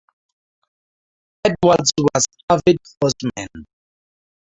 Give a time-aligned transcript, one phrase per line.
[1.45, 3.67] Edwards was avid horseman.